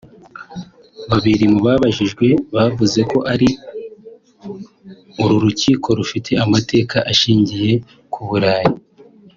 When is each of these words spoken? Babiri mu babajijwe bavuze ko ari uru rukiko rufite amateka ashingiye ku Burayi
Babiri 1.09 1.45
mu 1.53 1.59
babajijwe 1.65 2.27
bavuze 2.55 2.99
ko 3.11 3.17
ari 3.33 3.49
uru 5.23 5.35
rukiko 5.43 5.87
rufite 5.99 6.31
amateka 6.45 6.97
ashingiye 7.11 7.71
ku 8.13 8.21
Burayi 8.29 8.73